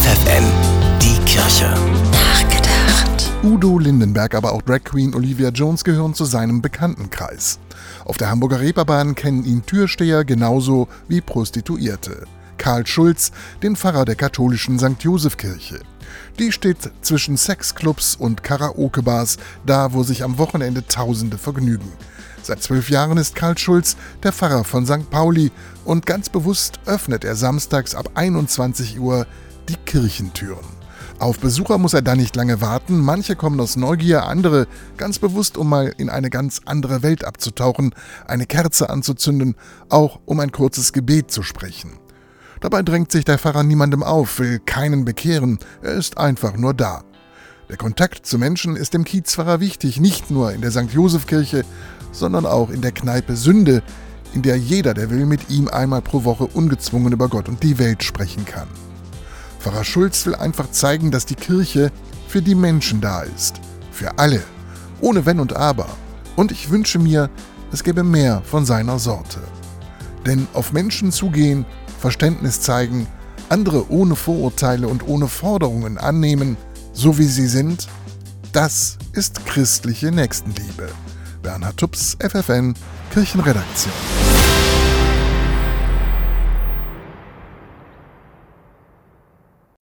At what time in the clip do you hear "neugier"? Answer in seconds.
33.76-34.24